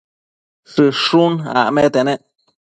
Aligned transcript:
Shëshun 0.71 1.33
acmete 1.59 2.01
nec 2.05 2.21